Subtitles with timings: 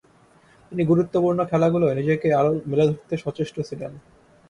[0.71, 3.91] তিনি গুরুত্বপূর্ণ খেলাগুলোয় নিজেকে আরও মেলে ধরতে সচেষ্ট ছিলেন।